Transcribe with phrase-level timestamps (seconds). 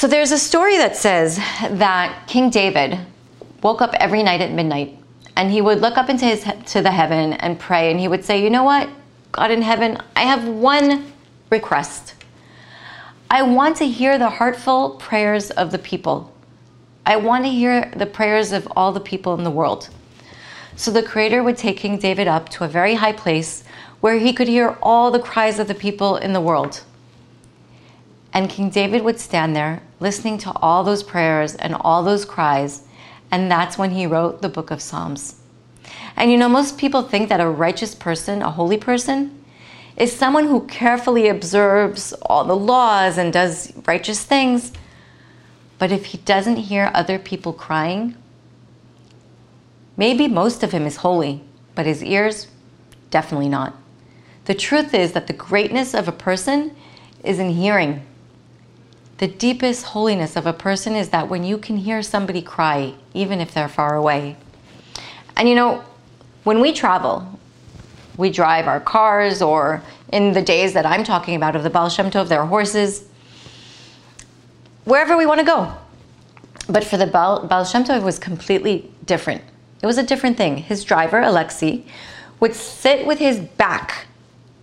[0.00, 1.36] So there's a story that says
[1.72, 2.98] that King David
[3.62, 4.96] woke up every night at midnight
[5.36, 6.42] and he would look up into his
[6.72, 8.88] to the heaven and pray and he would say, "You know what?
[9.30, 11.12] God in heaven, I have one
[11.50, 12.14] request.
[13.30, 16.32] I want to hear the heartful prayers of the people.
[17.04, 19.90] I want to hear the prayers of all the people in the world."
[20.76, 23.64] So the creator would take King David up to a very high place
[24.00, 26.80] where he could hear all the cries of the people in the world.
[28.32, 32.84] And King David would stand there listening to all those prayers and all those cries,
[33.30, 35.40] and that's when he wrote the book of Psalms.
[36.16, 39.42] And you know, most people think that a righteous person, a holy person,
[39.96, 44.72] is someone who carefully observes all the laws and does righteous things.
[45.78, 48.16] But if he doesn't hear other people crying,
[49.96, 51.42] maybe most of him is holy,
[51.74, 52.46] but his ears,
[53.10, 53.74] definitely not.
[54.44, 56.74] The truth is that the greatness of a person
[57.22, 58.06] is in hearing.
[59.20, 63.38] The deepest holiness of a person is that when you can hear somebody cry, even
[63.38, 64.38] if they're far away.
[65.36, 65.84] And you know,
[66.44, 67.38] when we travel,
[68.16, 71.90] we drive our cars, or in the days that I'm talking about of the Baal
[71.90, 73.04] Shem Tov, their horses,
[74.84, 75.70] wherever we want to go.
[76.70, 79.42] But for the Baal, Baal Shem Tov, it was completely different.
[79.82, 80.56] It was a different thing.
[80.56, 81.84] His driver, Alexei,
[82.40, 84.06] would sit with his back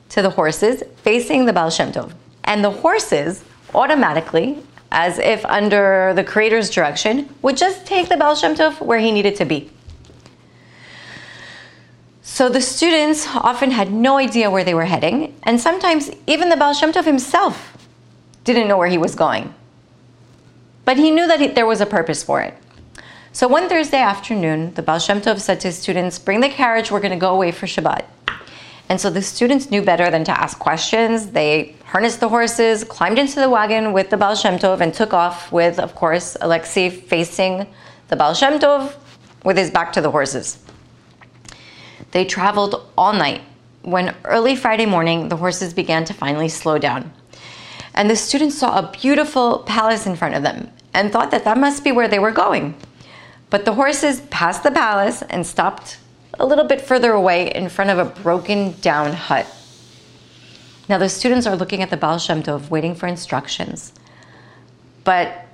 [0.09, 2.13] to the horses facing the Baal Shem Tov.
[2.43, 3.43] And the horses
[3.77, 4.57] automatically,
[4.91, 9.35] as if under the Creator's direction, would just take the Baal Shem where he needed
[9.37, 9.69] to be.
[12.21, 16.57] So the students often had no idea where they were heading, and sometimes even the
[16.57, 17.77] Baal Shem himself
[18.43, 19.53] didn't know where he was going.
[20.85, 22.53] But he knew that he, there was a purpose for it.
[23.33, 26.99] So one Thursday afternoon, the Baal Shem said to his students, Bring the carriage, we're
[26.99, 28.05] going to go away for Shabbat.
[28.89, 31.31] And so the students knew better than to ask questions.
[31.31, 35.13] They harnessed the horses, climbed into the wagon with the Baal Shem Tov, and took
[35.13, 37.65] off with, of course, Alexei facing
[38.09, 38.93] the Baal Shem Tov
[39.45, 40.59] with his back to the horses.
[42.11, 43.41] They traveled all night.
[43.83, 47.13] When early Friday morning, the horses began to finally slow down.
[47.93, 51.57] And the students saw a beautiful palace in front of them and thought that that
[51.57, 52.75] must be where they were going.
[53.49, 55.99] But the horses passed the palace and stopped
[56.37, 59.47] a little bit further away in front of a broken down hut.
[60.89, 63.91] Now, the students are looking at the Baal Shem Tov, waiting for instructions.
[65.03, 65.45] But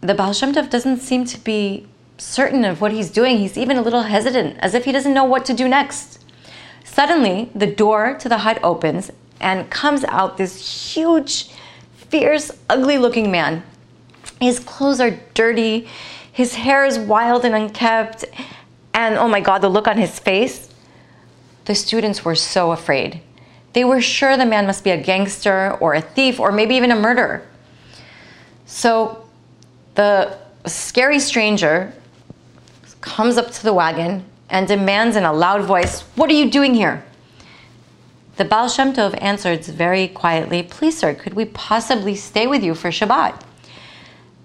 [0.00, 3.38] the Baal Shem Tov doesn't seem to be certain of what he's doing.
[3.38, 6.24] He's even a little hesitant, as if he doesn't know what to do next.
[6.84, 9.10] Suddenly, the door to the hut opens
[9.40, 11.50] and comes out this huge,
[11.94, 13.62] fierce, ugly looking man.
[14.40, 15.86] His clothes are dirty,
[16.32, 18.24] his hair is wild and unkept,
[18.94, 20.72] and oh my God, the look on his face.
[21.66, 23.20] The students were so afraid.
[23.72, 26.90] They were sure the man must be a gangster or a thief or maybe even
[26.90, 27.46] a murderer.
[28.66, 29.26] So
[29.94, 31.92] the scary stranger
[33.00, 36.74] comes up to the wagon and demands in a loud voice, What are you doing
[36.74, 37.04] here?
[38.36, 42.74] The Baal Shem Tov answered very quietly, Please, sir, could we possibly stay with you
[42.74, 43.42] for Shabbat?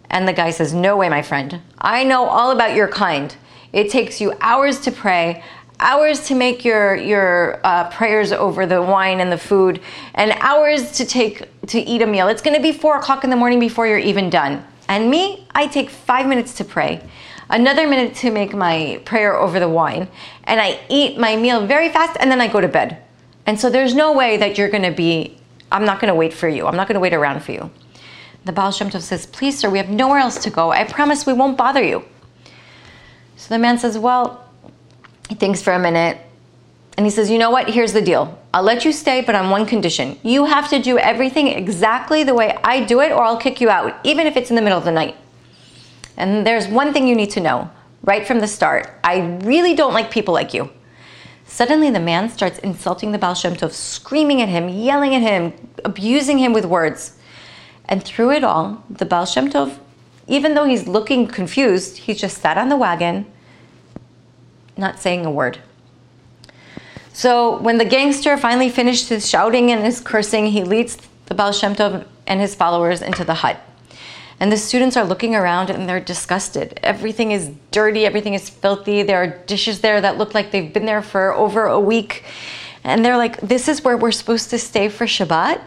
[0.10, 1.62] And the guy says, No way, my friend.
[1.78, 3.36] I know all about your kind.
[3.72, 5.44] It takes you hours to pray,
[5.84, 9.82] hours to make your your uh, prayers over the wine and the food,
[10.16, 12.28] and hours to take to eat a meal.
[12.30, 14.66] It's going to be four o'clock in the morning before you're even done.
[14.88, 17.08] And me, I take five minutes to pray,
[17.50, 20.08] another minute to make my prayer over the wine,
[20.46, 22.98] and I eat my meal very fast, and then I go to bed.
[23.46, 25.38] And so there's no way that you're going to be.
[25.72, 26.66] I'm not going to wait for you.
[26.68, 27.70] I'm not going to wait around for you.
[28.46, 30.72] The Baal Shem Tov says, Please, sir, we have nowhere else to go.
[30.72, 32.04] I promise we won't bother you.
[33.38, 34.43] So the man says, Well,
[35.30, 36.18] he thinks for a minute
[36.98, 37.70] and he says, You know what?
[37.70, 38.40] Here's the deal.
[38.54, 40.20] I'll let you stay, but on one condition.
[40.24, 43.70] You have to do everything exactly the way I do it, or I'll kick you
[43.70, 45.16] out, even if it's in the middle of the night.
[46.18, 47.72] And there's one thing you need to know
[48.04, 50.70] right from the start I really don't like people like you.
[51.46, 55.54] Suddenly, the man starts insulting the Baal Shem Tov, screaming at him, yelling at him,
[55.86, 57.18] abusing him with words.
[57.86, 59.78] And through it all, the Baal Shem Tov,
[60.28, 63.26] even though he's looking confused, he just sat on the wagon,
[64.78, 65.60] not saying a word.
[67.14, 70.98] So when the gangster finally finished his shouting and his cursing, he leads
[71.28, 73.60] the Baal Shem Tov and his followers into the hut.
[74.40, 76.80] And the students are looking around and they're disgusted.
[76.84, 79.04] Everything is dirty, everything is filthy.
[79.04, 82.24] There are dishes there that look like they've been there for over a week.
[82.84, 85.62] And they're like, this is where we're supposed to stay for Shabbat?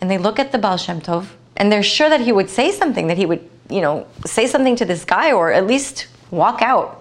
[0.00, 2.72] And they look at the Baal Shem Tov and they're sure that he would say
[2.72, 6.62] something, that he would, you know, say something to this guy or at least walk
[6.62, 6.99] out.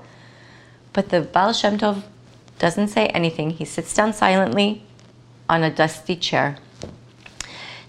[0.99, 2.03] But the Baal Shem Tov
[2.57, 3.51] doesn't say anything.
[3.51, 4.83] He sits down silently
[5.47, 6.57] on a dusty chair.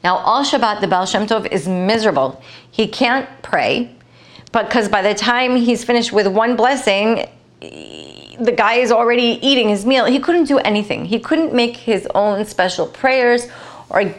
[0.04, 2.40] Now, all Shabbat, the Baal Shem Tov is miserable.
[2.70, 3.92] He can't pray,
[4.52, 7.28] because by the time he's finished with one blessing,
[7.60, 10.04] the guy is already eating his meal.
[10.04, 11.04] He couldn't do anything.
[11.04, 13.48] He couldn't make his own special prayers
[13.88, 14.14] or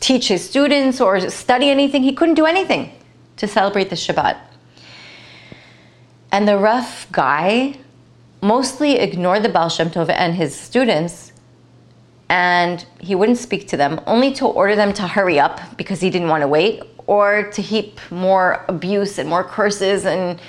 [0.00, 2.02] teach his students or study anything.
[2.02, 2.92] He couldn't do anything
[3.38, 4.36] to celebrate the Shabbat.
[6.30, 7.78] And the rough guy
[8.46, 11.32] mostly ignored the Baal Shem Tov and his students,
[12.28, 16.10] and he wouldn't speak to them, only to order them to hurry up because he
[16.10, 20.40] didn't want to wait, or to heap more abuse and more curses and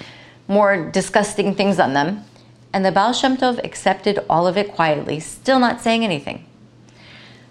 [0.47, 2.23] more disgusting things on them.
[2.71, 6.45] And the Baal Shem Tov accepted all of it quietly, still not saying anything.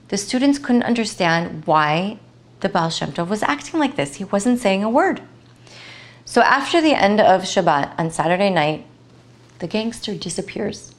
[0.09, 2.19] The students couldn't understand why
[2.61, 4.17] the Baal Shem Tov was acting like this.
[4.17, 5.23] He wasn't saying a word.
[6.25, 8.87] So after the end of Shabbat on Saturday night,
[9.59, 10.95] the gangster disappears.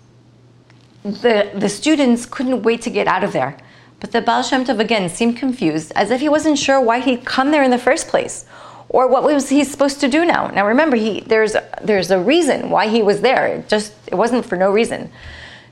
[1.04, 3.58] The, the students couldn't wait to get out of there.
[4.00, 7.26] But the Baal Shem Tov again seemed confused, as if he wasn't sure why he'd
[7.26, 8.46] come there in the first place,
[8.90, 10.48] or what was he supposed to do now.
[10.48, 13.48] Now remember, he, there's, there's a reason why he was there.
[13.48, 15.12] It just it wasn't for no reason.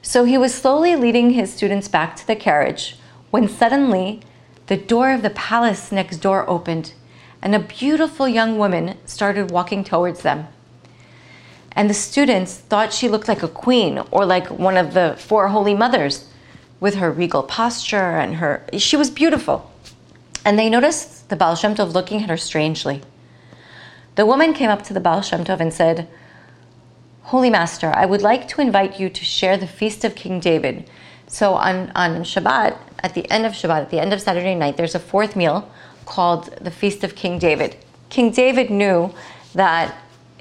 [0.02, 2.98] So he was slowly leading his students back to the carriage
[3.32, 4.22] when suddenly
[4.68, 6.94] the door of the palace next door opened,
[7.42, 10.48] and a beautiful young woman started walking towards them.
[11.76, 15.50] And the students thought she looked like a queen or like one of the four
[15.50, 16.30] holy mothers
[16.80, 18.66] with her regal posture and her.
[18.78, 19.72] She was beautiful.
[20.46, 23.02] And they noticed the Baal Shem Tov looking at her strangely.
[24.16, 26.08] The woman came up to the Baal Shem Tov and said,
[27.24, 30.90] Holy Master, I would like to invite you to share the feast of King David.
[31.28, 34.78] So on, on Shabbat, at the end of Shabbat, at the end of Saturday night,
[34.78, 35.70] there's a fourth meal
[36.06, 37.76] called the Feast of King David.
[38.10, 39.12] King David knew
[39.56, 39.96] that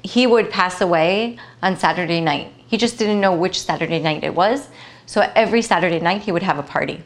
[0.05, 2.53] he would pass away on Saturday night.
[2.67, 4.67] He just didn't know which Saturday night it was.
[5.05, 7.03] So every Saturday night he would have a party.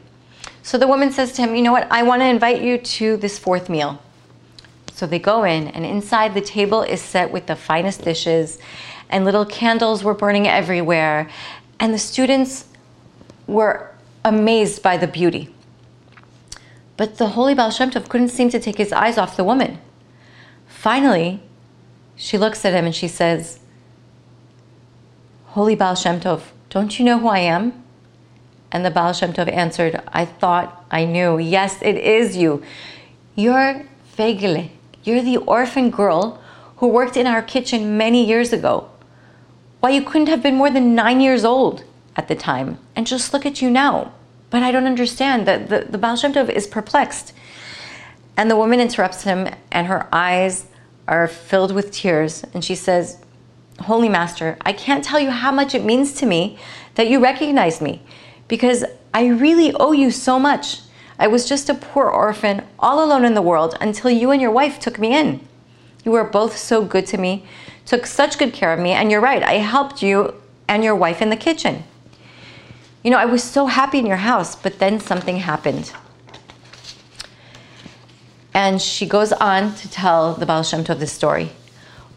[0.62, 1.90] So the woman says to him, You know what?
[1.90, 4.00] I want to invite you to this fourth meal.
[4.92, 8.58] So they go in, and inside the table is set with the finest dishes,
[9.08, 11.30] and little candles were burning everywhere.
[11.78, 12.66] And the students
[13.46, 13.90] were
[14.24, 15.54] amazed by the beauty.
[16.98, 19.78] But the holy Baal Shem Tov couldn't seem to take his eyes off the woman.
[20.68, 21.42] Finally,
[22.20, 23.60] she looks at him and she says,
[25.46, 27.82] Holy Baal Shem Tov, don't you know who I am?
[28.70, 31.38] And the Baal Shem Tov answered, I thought I knew.
[31.38, 32.62] Yes, it is you.
[33.34, 34.68] You're Fegele.
[35.02, 36.38] You're the orphan girl
[36.76, 38.90] who worked in our kitchen many years ago.
[39.80, 41.84] Why, you couldn't have been more than nine years old
[42.16, 42.78] at the time.
[42.94, 44.12] And just look at you now.
[44.50, 45.48] But I don't understand.
[45.48, 47.32] The, the, the Baal Shem Tov is perplexed.
[48.36, 50.66] And the woman interrupts him, and her eyes
[51.10, 53.18] are filled with tears, and she says,
[53.80, 56.56] Holy Master, I can't tell you how much it means to me
[56.94, 58.00] that you recognize me
[58.46, 60.80] because I really owe you so much.
[61.18, 64.52] I was just a poor orphan, all alone in the world, until you and your
[64.52, 65.46] wife took me in.
[66.04, 67.44] You were both so good to me,
[67.84, 70.34] took such good care of me, and you're right, I helped you
[70.68, 71.82] and your wife in the kitchen.
[73.02, 75.92] You know, I was so happy in your house, but then something happened.
[78.52, 81.50] And she goes on to tell the Baal Shem Tov this story.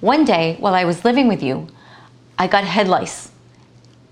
[0.01, 1.67] One day, while I was living with you,
[2.37, 3.31] I got head lice.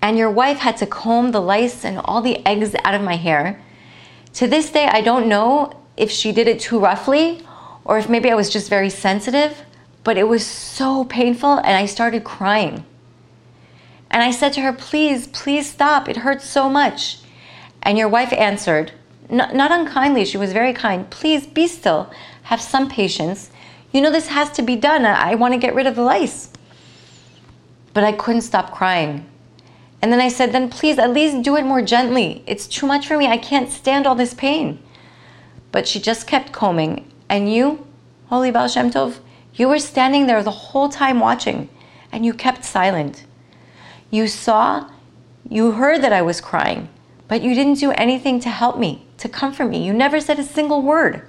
[0.02, 3.16] And your wife had to comb the lice and all the eggs out of my
[3.16, 3.62] hair.
[4.34, 7.46] To this day, I don't know if she did it too roughly
[7.84, 9.64] or if maybe I was just very sensitive,
[10.04, 12.86] but it was so painful and I started crying.
[14.10, 16.10] And I said to her, Please, please stop.
[16.10, 17.20] It hurts so much.
[17.82, 18.92] And your wife answered,
[19.32, 21.10] not, not unkindly, she was very kind.
[21.10, 22.12] Please be still,
[22.44, 23.50] have some patience.
[23.92, 25.06] You know, this has to be done.
[25.06, 26.50] I, I want to get rid of the lice.
[27.94, 29.26] But I couldn't stop crying.
[30.02, 32.44] And then I said, Then please, at least do it more gently.
[32.46, 33.28] It's too much for me.
[33.28, 34.82] I can't stand all this pain.
[35.72, 37.10] But she just kept combing.
[37.30, 37.88] And you,
[38.28, 39.20] Holy Baal Shem Tov,
[39.56, 41.70] you were standing there the whole time watching,
[42.12, 43.26] and you kept silent.
[44.10, 44.90] You saw,
[45.50, 46.90] you heard that I was crying,
[47.28, 49.84] but you didn't do anything to help me to comfort me.
[49.84, 51.22] You never said a single word.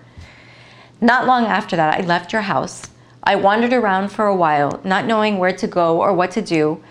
[1.00, 2.88] Not long after that, I left your house.
[3.22, 6.82] I wandered around for a while, not knowing where to go or what to do.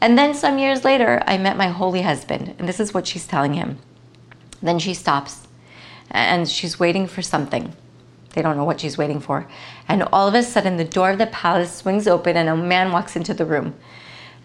[0.00, 3.26] And then some years later, I met my holy husband, and this is what she's
[3.26, 3.78] telling him.
[4.62, 5.48] Then she stops
[6.10, 7.72] and she's waiting for something.
[8.34, 9.46] They don't know what she's waiting for.
[9.88, 12.92] And all of a sudden, the door of the palace swings open and a man
[12.92, 13.74] walks into the room.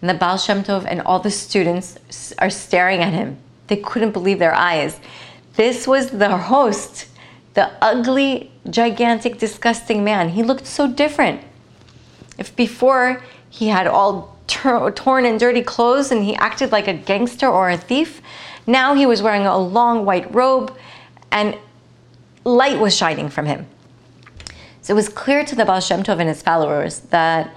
[0.00, 1.98] And the Baal Shem Tov and all the students
[2.38, 3.38] are staring at him.
[3.68, 5.00] They couldn't believe their eyes.
[5.56, 7.06] This was the host,
[7.54, 10.30] the ugly, gigantic, disgusting man.
[10.30, 11.42] He looked so different.
[12.38, 17.48] If before he had all torn and dirty clothes and he acted like a gangster
[17.48, 18.20] or a thief,
[18.66, 20.76] now he was wearing a long white robe
[21.30, 21.56] and
[22.44, 23.66] light was shining from him.
[24.82, 27.52] So it was clear to the Baal Shem Tov and his followers that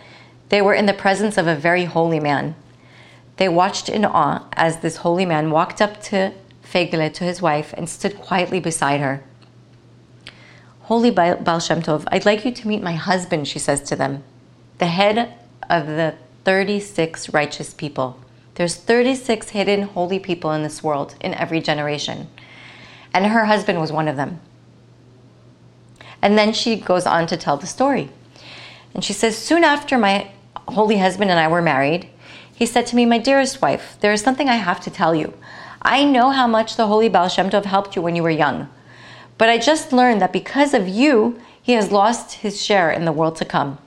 [0.47, 2.55] they were in the presence of a very holy man.
[3.37, 6.33] They watched in awe as this holy man walked up to
[6.71, 9.23] Feigele, to his wife, and stood quietly beside her.
[10.81, 14.23] Holy Baal Shem Tov, I'd like you to meet my husband, she says to them,
[14.79, 15.33] the head
[15.69, 18.19] of the 36 righteous people.
[18.55, 22.27] There's 36 hidden holy people in this world in every generation.
[23.13, 24.39] And her husband was one of them.
[26.21, 28.09] And then she goes on to tell the story.
[28.93, 30.31] And she says, Soon after my
[30.67, 32.09] holy husband and I were married,
[32.53, 35.33] he said to me, My dearest wife, there is something I have to tell you.
[35.81, 38.69] I know how much the holy Baal Shem Tov helped you when you were young.
[39.37, 43.11] But I just learned that because of you, he has lost his share in the
[43.11, 43.77] world to come.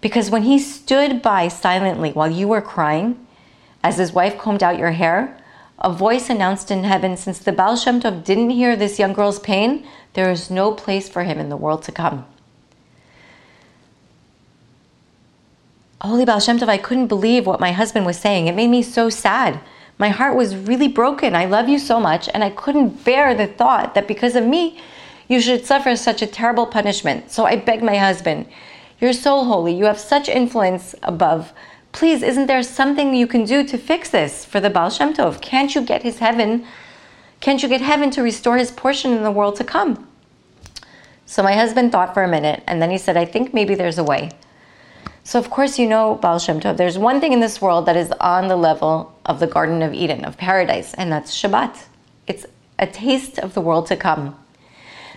[0.00, 3.24] Because when he stood by silently while you were crying,
[3.82, 5.36] as his wife combed out your hair,
[5.78, 9.38] a voice announced in heaven, since the Baal Shem Tov didn't hear this young girl's
[9.38, 12.26] pain, there is no place for him in the world to come.
[16.00, 18.48] Holy Baal Shem Tov, I couldn't believe what my husband was saying.
[18.48, 19.60] It made me so sad.
[19.98, 21.34] My heart was really broken.
[21.34, 24.80] I love you so much, and I couldn't bear the thought that because of me,
[25.28, 27.30] you should suffer such a terrible punishment.
[27.30, 28.46] So I begged my husband,
[29.00, 29.74] You're so holy.
[29.74, 31.52] You have such influence above
[31.92, 35.40] please, isn't there something you can do to fix this for the Baal Shem Tov?
[35.40, 36.64] Can't you get his heaven?
[37.40, 40.08] Can't you get heaven to restore his portion in the world to come?
[41.26, 43.98] So my husband thought for a minute, and then he said, I think maybe there's
[43.98, 44.30] a way.
[45.24, 46.76] So of course you know Baal Shem Tov.
[46.76, 49.94] There's one thing in this world that is on the level of the Garden of
[49.94, 51.84] Eden, of paradise, and that's Shabbat.
[52.26, 52.46] It's
[52.78, 54.36] a taste of the world to come.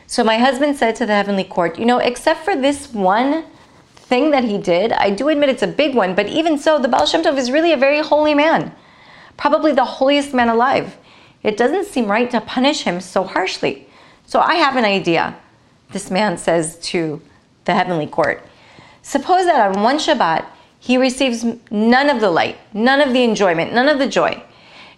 [0.05, 3.45] So my husband said to the heavenly court, you know, except for this one
[3.95, 6.89] thing that he did, I do admit it's a big one, but even so, the
[6.89, 8.75] Baal Shem Tov is really a very holy man,
[9.37, 10.97] probably the holiest man alive.
[11.43, 13.87] It doesn't seem right to punish him so harshly.
[14.25, 15.37] So I have an idea,
[15.91, 17.21] this man says to
[17.63, 18.45] the heavenly court.
[19.01, 20.45] Suppose that on one Shabbat,
[20.81, 24.43] he receives none of the light, none of the enjoyment, none of the joy.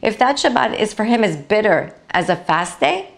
[0.01, 3.11] If that Shabbat is for him as bitter as a fast day,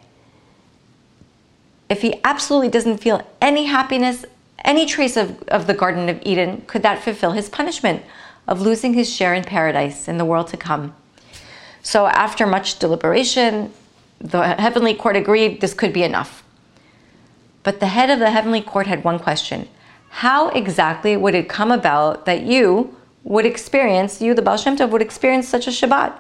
[1.88, 4.26] if he absolutely doesn't feel any happiness
[4.66, 8.04] any trace of, of the Garden of Eden, could that fulfill his punishment
[8.48, 10.96] of losing his share in paradise in the world to come?
[11.84, 13.72] So, after much deliberation,
[14.20, 16.44] the heavenly court agreed this could be enough.
[17.62, 19.68] But the head of the heavenly court had one question
[20.20, 22.96] How exactly would it come about that you
[23.26, 26.14] would experience, you, the Baal Shem Tov, would experience such a Shabbat?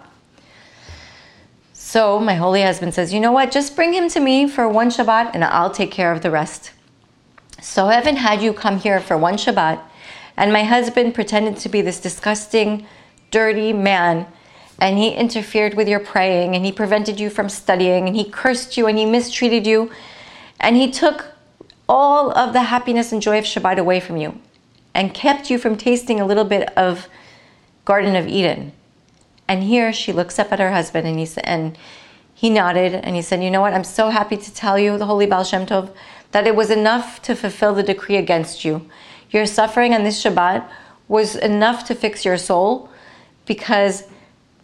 [1.72, 3.54] So, my holy husband says, You know what?
[3.54, 6.74] Just bring him to me for one Shabbat and I'll take care of the rest.
[7.62, 9.80] So heaven had you come here for one Shabbat,
[10.36, 12.86] and my husband pretended to be this disgusting,
[13.32, 14.28] dirty man,
[14.78, 18.75] and he interfered with your praying, and he prevented you from studying, and he cursed
[18.75, 19.90] you, and he mistreated you,
[20.60, 21.35] and he took
[21.88, 24.39] all of the happiness and joy of Shabbat away from you,
[24.94, 27.08] and kept you from tasting a little bit of
[27.84, 28.72] Garden of Eden.
[29.48, 31.77] And here she looks up at her husband, and he and
[32.34, 33.74] he nodded, and he said, "You know what?
[33.74, 35.92] I'm so happy to tell you, the Holy Baal Shem Tov."
[36.36, 38.86] that it was enough to fulfill the decree against you.
[39.30, 40.68] Your suffering on this Shabbat
[41.08, 42.89] was enough to fix your soul
[43.46, 44.04] because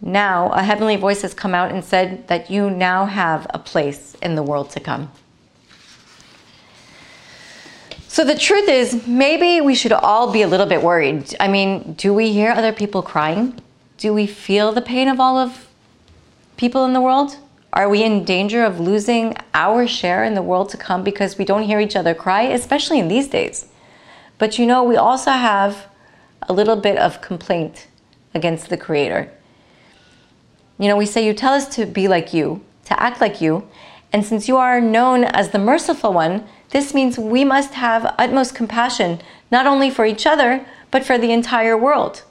[0.02, 4.14] now a heavenly voice has come out and said that you now have a place
[4.20, 5.10] in the world to come.
[8.12, 11.34] So the truth is, maybe we should all be a little bit worried.
[11.40, 13.58] I mean, do we hear other people crying?
[13.96, 15.66] Do we feel the pain of all of
[16.58, 17.38] people in the world?
[17.72, 21.46] Are we in danger of losing our share in the world to come because we
[21.46, 23.68] don't hear each other cry, especially in these days?
[24.36, 25.86] But you know, we also have
[26.42, 27.86] a little bit of complaint
[28.34, 29.32] against the Creator.
[30.78, 33.66] You know, we say, You tell us to be like you, to act like you,
[34.12, 38.54] and since you are known as the merciful one, this means we must have utmost
[38.54, 42.22] compassion, not only for each other, but for the entire world.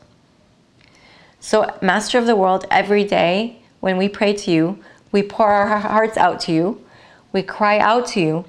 [1.40, 5.80] So, Master of the world, every day when we pray to you, we pour our
[5.80, 6.84] hearts out to you.
[7.32, 8.46] We cry out to you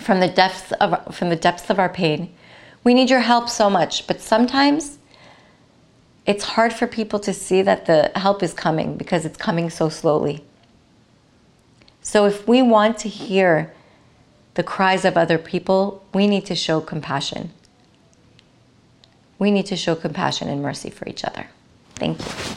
[0.00, 2.34] from the depths of from the depths of our pain.
[2.84, 4.98] We need your help so much, but sometimes
[6.26, 9.88] it's hard for people to see that the help is coming because it's coming so
[9.88, 10.44] slowly.
[12.02, 13.72] So if we want to hear
[14.56, 17.50] the cries of other people, we need to show compassion.
[19.38, 21.48] We need to show compassion and mercy for each other.
[21.94, 22.56] Thank you.